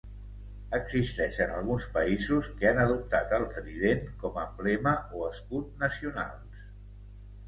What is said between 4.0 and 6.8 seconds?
com emblema o escut nacionals.